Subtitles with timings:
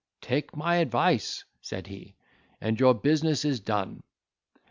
[0.21, 2.15] "Take my advice," said he,
[2.59, 4.01] "and your business is done.